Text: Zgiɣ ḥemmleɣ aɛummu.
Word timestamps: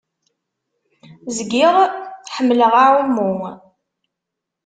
Zgiɣ 1.37 1.75
ḥemmleɣ 2.33 2.73
aɛummu. 2.85 3.33